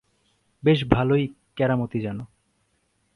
[0.63, 1.23] বেশ ভালোই
[1.55, 2.23] কেরামতি জানো।